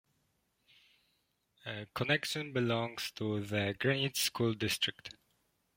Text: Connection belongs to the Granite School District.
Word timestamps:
Connection 1.93 2.51
belongs 2.53 3.11
to 3.11 3.39
the 3.45 3.75
Granite 3.79 4.17
School 4.17 4.55
District. 4.55 5.13